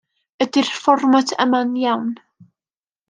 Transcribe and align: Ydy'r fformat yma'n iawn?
Ydy'r 0.45 0.71
fformat 0.77 1.35
yma'n 1.45 1.77
iawn? 1.83 2.09